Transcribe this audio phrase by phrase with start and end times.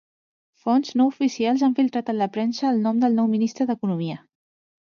[0.61, 4.21] Fonts no oficials han filtrat a la premsa el nom del nou ministre d'economia.